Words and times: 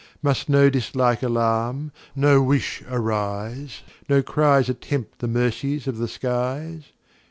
Must 0.23 0.49
no 0.49 0.69
Dislike 0.71 1.21
alarm, 1.21 1.91
no 2.15 2.41
Wishes 2.41 2.87
rise, 2.87 3.83
No 4.09 4.23
Cries 4.23 4.67
attempt 4.67 5.19
the 5.19 5.27
Mercies 5.27 5.85
of 5.85 5.99
the 5.99 6.07
Skies? 6.07 6.85